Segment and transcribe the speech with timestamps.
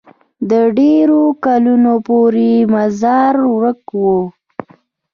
[0.49, 4.19] د ډېرو کلونو پورې یې مزار ورک وو.